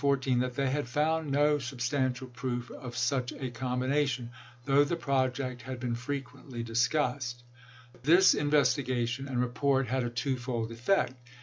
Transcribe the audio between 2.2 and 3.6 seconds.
proof of such a